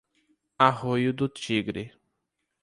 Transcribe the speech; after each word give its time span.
Arroio 0.57 1.13
do 1.13 1.29
Tigre 1.29 1.93